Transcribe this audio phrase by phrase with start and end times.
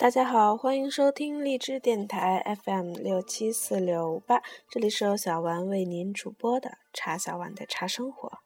[0.00, 8.38] 大家好，欢迎收听荔枝电台 FM 六七四六五八，这里是由小丸为您主播的茶小丸的茶生活。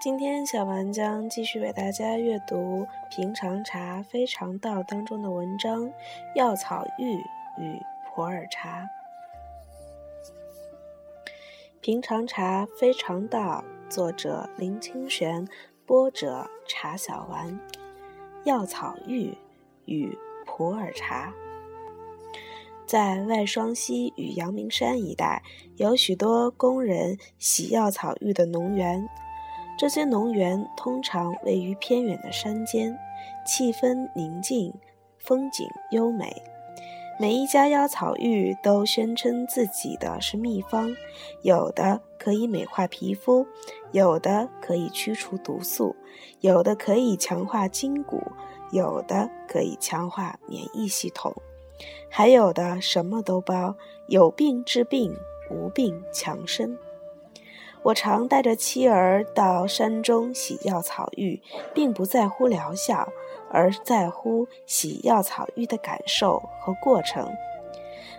[0.00, 2.82] 今天小丸将继续为大家阅读
[3.14, 5.84] 《平常茶非常道》当中的文章
[6.34, 7.12] 《药草浴
[7.62, 8.82] 与普洱茶》。
[11.80, 13.62] 平常茶非常道。
[13.92, 15.46] 作者林清玄，
[15.84, 17.60] 播者茶小丸。
[18.44, 19.36] 药草浴
[19.84, 21.30] 与普洱茶，
[22.86, 25.42] 在外双溪与阳明山一带，
[25.76, 29.06] 有许多工人洗药草浴的农园。
[29.78, 32.98] 这些农园通常位于偏远的山间，
[33.46, 34.72] 气氛宁静，
[35.18, 36.42] 风景优美。
[37.20, 40.96] 每一家药草浴都宣称自己的是秘方，
[41.42, 43.46] 有的可以美化皮肤，
[43.92, 45.94] 有的可以驱除毒素，
[46.40, 48.20] 有的可以强化筋骨，
[48.72, 51.32] 有的可以强化免疫系统，
[52.08, 53.76] 还有的什么都包，
[54.08, 55.14] 有病治病，
[55.48, 56.76] 无病强身。
[57.84, 61.40] 我常带着妻儿到山中洗药草浴，
[61.74, 63.12] 并不在乎疗效。
[63.52, 67.30] 而在乎洗药草浴的感受和过程。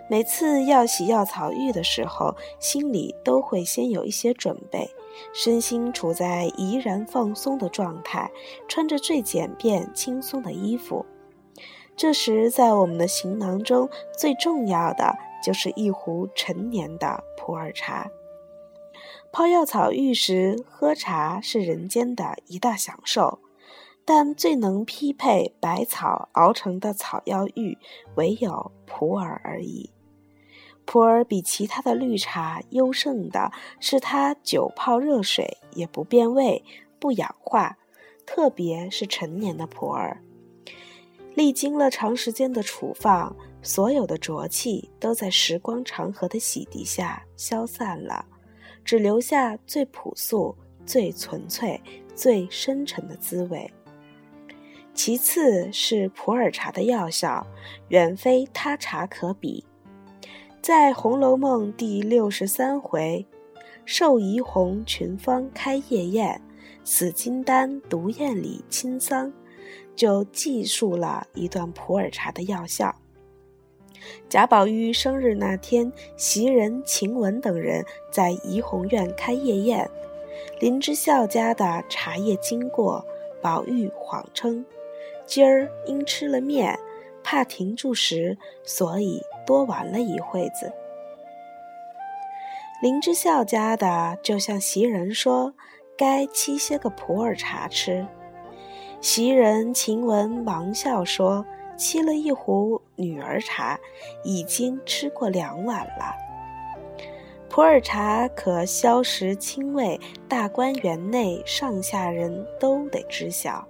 [0.10, 4.90] 每次要洗药草浴的时候，心里都会先有一些准备，
[5.34, 8.30] 身心处在怡然放松的状态，
[8.68, 11.06] 穿着最简便轻松的衣服。
[11.96, 18.10] 这时，在我们的行囊中最重要的就是一壶陈年的普洱茶。
[19.32, 23.40] 泡药草浴时喝茶是人间的一大享受。
[24.06, 27.78] 但最能匹配百草熬成的草药浴，
[28.16, 29.90] 唯有普洱而已。
[30.86, 36.62] 普洱比其他的绿茶优胜的是，它久泡热水也不变味、
[37.00, 37.78] 不氧化，
[38.26, 40.18] 特别是陈年的普洱，
[41.36, 48.26] 历经了长时间的储放，所有的浊气都在时光长河的洗涤下消散了，
[48.84, 50.54] 只留下最朴素、
[50.86, 51.82] 最纯粹、
[52.14, 53.72] 最深沉的滋味。
[54.94, 57.46] 其次是普洱茶的药效，
[57.90, 59.66] 远非他茶可比。
[60.62, 63.26] 在《红楼梦》第六十三回
[63.86, 66.40] “寿怡红群芳开夜宴，
[66.84, 69.34] 死金丹独宴礼清桑”，
[69.96, 72.96] 就记述了一段普洱茶的药效。
[74.30, 79.90] 贾宝玉生日那天，袭人、晴雯等人在怡红院开夜宴，
[80.60, 83.06] 林之孝家的茶叶经过，
[83.42, 84.64] 宝玉谎称。
[85.34, 86.78] 今儿因吃了面，
[87.24, 90.72] 怕停住时，所以多玩了一会子。
[92.84, 95.52] 林之孝家的就向袭人说
[95.98, 98.06] ：“该沏些个普洱茶吃。”
[99.02, 101.44] 袭人、晴雯忙笑说
[101.76, 103.80] ：“沏了一壶女儿茶，
[104.24, 106.14] 已经吃过两碗了。
[107.50, 113.68] 普洱茶可消食清胃，大观园内上下人都得知晓。”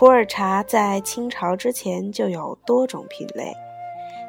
[0.00, 3.52] 普洱茶在清朝之前就有多种品类。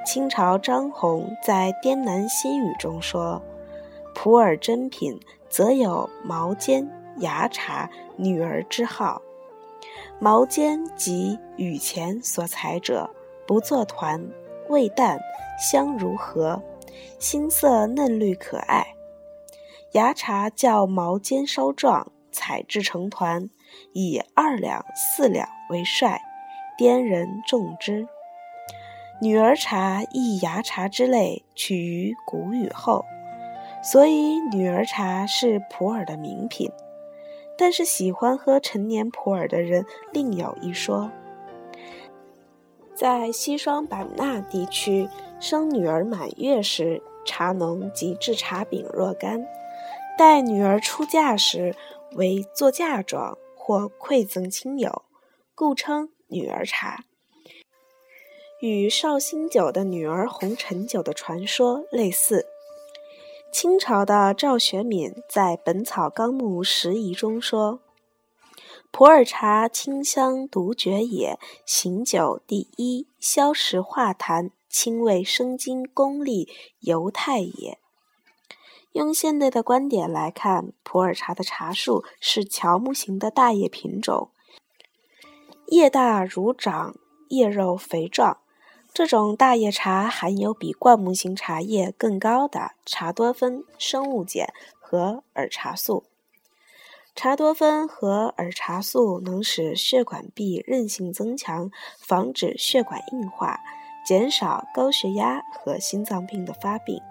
[0.05, 3.41] 清朝张宏在《滇南新语》中说
[4.13, 5.17] ：“普洱珍品，
[5.47, 6.85] 则有毛尖、
[7.19, 9.21] 芽茶、女儿之号。
[10.19, 13.09] 毛尖即雨前所采者，
[13.47, 14.21] 不作团，
[14.67, 15.17] 味淡，
[15.57, 16.61] 香如荷，
[17.17, 18.85] 新色嫩绿可爱。
[19.93, 23.49] 芽茶较毛尖稍壮，采制成团。”
[23.93, 26.21] 以二两、四两为帅，
[26.77, 28.07] 滇人种之。
[29.21, 33.05] 女儿茶亦芽茶之类，取于谷雨后，
[33.83, 36.71] 所以女儿茶是普洱的名品。
[37.57, 41.11] 但是喜欢喝陈年普洱的人另有一说。
[42.95, 45.07] 在西双版纳地区，
[45.39, 49.43] 生女儿满月时，茶农即制茶饼若干；
[50.17, 51.75] 待女儿出嫁时，
[52.13, 53.37] 为做嫁妆。
[53.63, 55.03] 或馈赠亲友，
[55.53, 57.05] 故称女儿茶，
[58.59, 62.47] 与绍兴酒的女儿红陈酒的传说类似。
[63.53, 67.81] 清朝的赵学敏在《本草纲目拾遗》中说
[68.89, 76.49] ：“普洱茶清香独绝也，醒酒第一，消食化痰，清胃生津，功力
[76.79, 77.77] 尤泰也。”
[78.93, 84.31] 用现代的观点来看，普洱茶的茶树是乔木型的大叶品种，
[85.67, 86.95] 叶大如掌，
[87.29, 88.39] 叶肉肥壮。
[88.93, 96.03] 这种大叶茶含有比灌木型茶叶更高的茶多酚、生物碱和儿茶素。
[97.15, 103.61] 茶多酚和儿茶素能使血管壁韧性增强，防止血管硬化，
[104.05, 107.01] 减少高血压和心脏病的发病，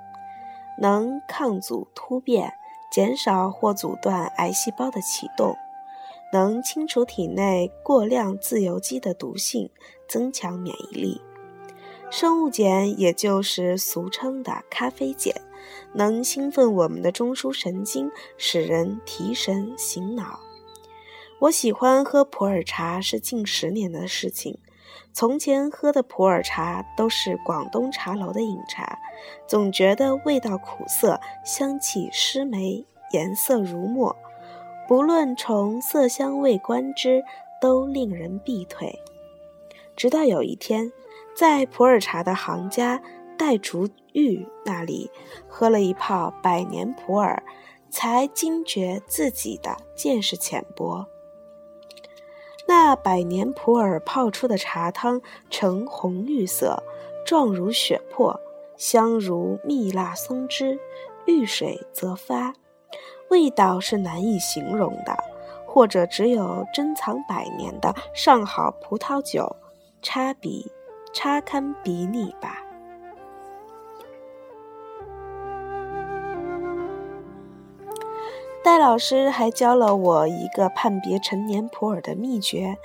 [0.81, 2.55] 能抗阻突变，
[2.91, 5.56] 减少或阻断癌细胞的启动，
[6.32, 9.71] 能清除体内过量自由基的毒性，
[10.09, 11.21] 增强免疫力。
[12.11, 15.35] 生物碱也就是俗称的咖啡碱。
[15.93, 20.41] 能兴奋我们的中枢神经，使人提神醒脑。
[21.41, 24.59] 我喜欢喝普洱茶是近十年的事情。
[25.13, 28.99] 从前喝的普洱茶都是广东茶楼的饮茶，
[29.47, 34.17] 总觉得味道苦涩，香气湿霉，颜色如墨，
[34.89, 37.23] 不论从色香味观之，
[37.61, 38.99] 都令人避退。
[39.97, 40.93] 直到有一天，
[41.35, 43.03] 在普洱茶的行家。
[43.39, 45.11] 戴竹玉那里
[45.49, 47.43] 喝了一泡百年普洱，
[47.89, 51.07] 才惊觉自己的见识浅薄。
[52.70, 55.20] 那百年普洱泡出的茶汤
[55.50, 56.81] 呈红绿色，
[57.26, 58.38] 状如血珀，
[58.76, 60.78] 香如蜜蜡松脂，
[61.26, 62.55] 遇水则发，
[63.28, 65.19] 味道是难以形容的，
[65.67, 69.56] 或者只有珍藏百年的上好葡萄酒，
[70.00, 70.70] 差比
[71.12, 72.60] 差堪比拟吧。
[78.62, 82.77] 戴老师还教了我一个判别陈年普洱的秘诀。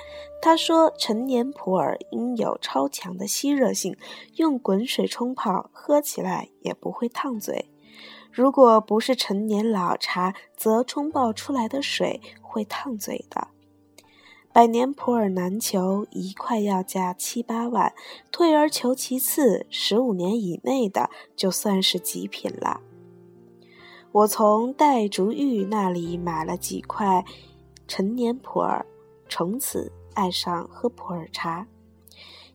[0.41, 3.97] 他说，陈年普洱应有超强的吸热性，
[4.35, 7.69] 用滚水冲泡，喝起来也不会烫嘴。
[8.31, 13.49] 如果不是陈年老茶，则冲泡出来的水会烫嘴的。
[14.53, 17.93] 百年普洱难求，一块要价七八万，
[18.31, 22.79] 退而求其次，十五年以内的就算是极品了。
[24.15, 27.25] 我从戴竹玉那里买了几块
[27.85, 28.81] 陈年普洱，
[29.27, 31.67] 从此爱上喝普洱茶。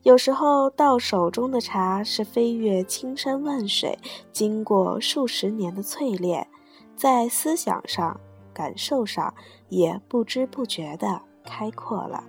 [0.03, 3.99] 有时候到手中的茶是飞越青山万水，
[4.33, 6.49] 经过数十年的淬炼，
[6.97, 8.19] 在思想上、
[8.55, 9.35] 感受上
[9.69, 12.25] 也不知不觉地开阔了。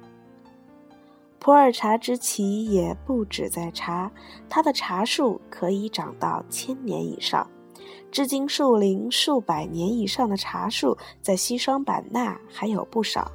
[1.39, 4.11] 普洱茶之奇也不止在茶，
[4.49, 7.49] 它的茶树可以长到千年以上。
[8.11, 13.31] 至今树龄数百年以上的茶树，在西双版纳还有不少。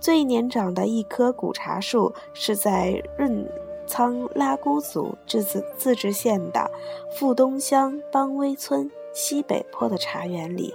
[0.00, 3.46] 最年长的一棵古茶树是在润
[3.86, 6.70] 苍拉祜族自治自治县的
[7.16, 10.74] 富东乡邦威村西北坡的茶园里。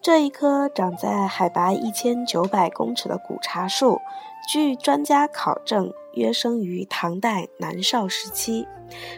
[0.00, 4.00] 这一棵长在海拔一千九百公尺的古茶树，
[4.48, 8.66] 据专家考证，约生于唐代南邵时期。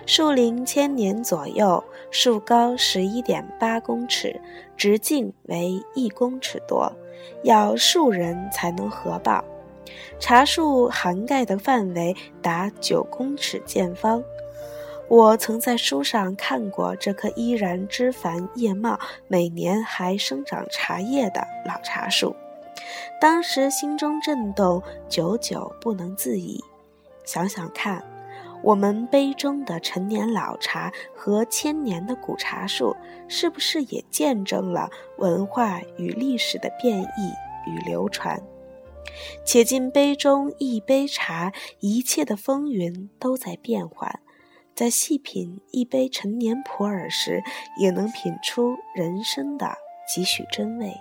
[0.07, 4.41] 树龄千年左右，树高十一点八公尺，
[4.77, 6.91] 直径为一公尺多，
[7.43, 9.45] 要数人才能合抱。
[10.19, 14.23] 茶树涵盖的范围达九公尺见方。
[15.09, 18.99] 我曾在书上看过这棵依然枝繁叶茂、
[19.29, 22.35] 每年还生长茶叶的老茶树，
[23.21, 26.61] 当时心中震动，久久不能自已。
[27.27, 28.03] 想想看。
[28.63, 32.97] 我们杯中的陈年老茶和千年的古茶树，
[33.29, 38.43] 是不是也见证了文化与历史的变异与流传？
[39.45, 44.21] 且尽杯中一杯茶，一切的风云都在变幻。
[44.75, 47.43] 在细品一杯陈年普洱时，
[47.79, 49.77] 也能品出人生的
[50.13, 50.93] 几许真味。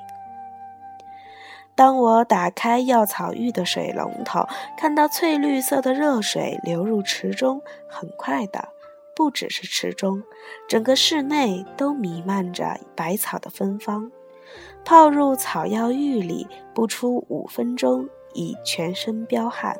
[1.75, 8.69] 当我打开药草浴的水龙头，看到翠绿色的热水流入池中，很快的，
[9.13, 10.23] 不只是池中，
[10.69, 14.09] 整个室内都弥漫着百草的芬芳。
[14.85, 19.77] 泡入草药浴里，不出五分钟，已全身彪汗。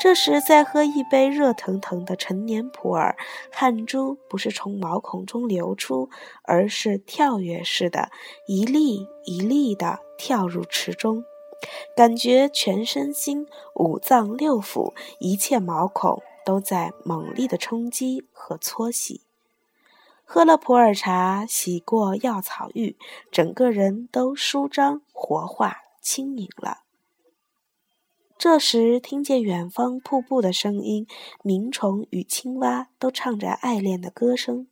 [0.00, 3.14] 这时再喝一杯热腾腾的陈年普洱，
[3.52, 6.08] 汗珠不是从毛孔中流出，
[6.44, 8.10] 而是跳跃似的，
[8.46, 11.22] 一粒一粒的跳入池中，
[11.94, 19.20] 感觉全身心、五脏六腑、一切毛孔都在猛烈的冲击和搓洗。
[20.24, 22.96] 喝了普洱茶，洗过药草浴，
[23.30, 26.84] 整个人都舒张、活化、轻盈了。
[28.40, 31.06] 这时，听见远方瀑布的声音，
[31.42, 34.66] 鸣虫与青蛙都唱着爱恋的歌声。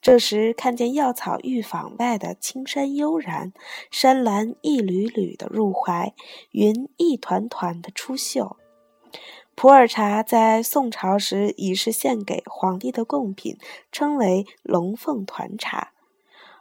[0.00, 3.52] 这时，看见药草浴坊外的青山悠然，
[3.90, 6.14] 山岚一缕缕的入怀，
[6.52, 8.56] 云一团团的出岫。
[9.54, 13.58] 普洱茶在宋朝时已是献给皇帝的贡品，
[13.92, 15.92] 称为龙凤团茶。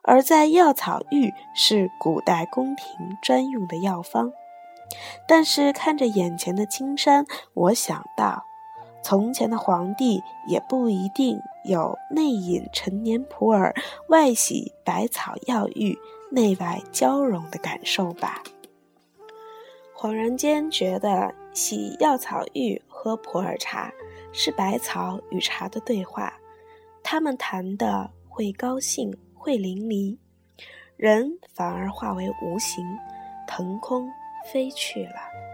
[0.01, 2.85] 而在药草浴是古代宫廷
[3.23, 4.33] 专用的药方。
[5.27, 8.45] 但是看着眼前的青山，我想到，
[9.03, 13.73] 从前的皇帝也不一定有内饮陈年普洱，
[14.07, 15.97] 外洗百草药浴，
[16.31, 18.41] 内外交融的感受吧。
[19.95, 23.91] 恍然间觉得，洗药草浴喝普洱茶，
[24.31, 26.33] 是百草与茶的对话。
[27.03, 30.17] 他们谈的会高兴，会淋漓，
[30.95, 32.85] 人反而化为无形，
[33.47, 34.09] 腾空
[34.51, 35.48] 飞去了。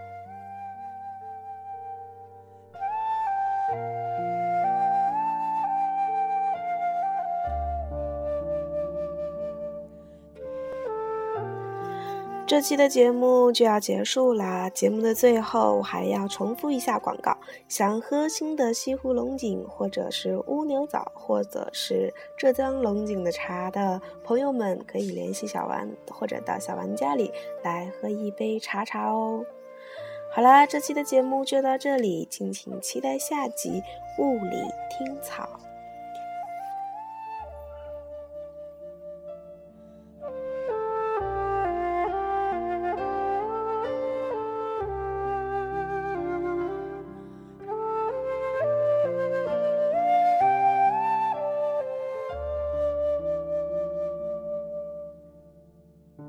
[12.56, 14.70] 这期的节目就要结束啦！
[14.70, 27.30] 节目的最后我还要重复一下广告：想喝新的西湖龙井，或者是乌牛早，或者是浙江龙井的茶的朋友们，可以联系小丸，或者到小丸家里
[27.62, 29.44] 来喝一杯茶茶哦。
[30.32, 33.84] 好啦，这期的节目就到这里，敬请期待下集
[34.24, 34.62] 《雾里
[34.98, 35.44] 听草》。